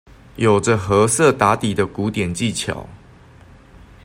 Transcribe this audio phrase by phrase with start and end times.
[0.37, 2.87] 有著褐色打底的古典技巧